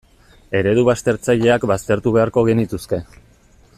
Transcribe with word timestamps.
Eredu 0.59 0.85
baztertzaileak 0.87 1.67
baztertu 1.73 2.15
beharko 2.17 2.45
genituzke. 2.51 3.01